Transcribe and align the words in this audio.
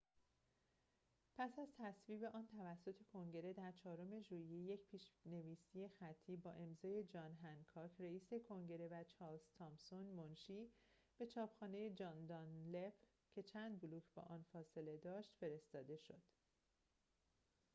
پس 1.37 1.59
از 1.59 1.67
تصویب 1.77 2.23
آن 2.23 2.47
توسط 2.47 2.95
کنگره 3.13 3.53
در 3.53 3.71
چهارم 3.71 4.19
ژوئیه 4.19 4.57
یک 4.73 4.85
پیش‌نویس 4.85 5.59
خطی 5.99 6.37
با 6.37 6.51
امضای 6.51 7.03
جان 7.03 7.33
هنکاک 7.35 8.01
رِئیس 8.01 8.33
کنگره 8.49 8.87
و 8.87 9.03
چارلز 9.03 9.49
تامسون 9.59 10.03
منشی 10.05 10.69
به 11.17 11.27
چاپخانه 11.27 11.89
جان 11.89 12.25
دانلپ 12.25 12.93
که 13.31 13.43
چند 13.43 13.81
بلوک 13.81 14.03
با 14.15 14.21
آنجا 14.21 14.49
فاصله 14.53 14.97
داشت 14.97 15.33
فرستاده 15.39 15.97
شد 15.97 16.21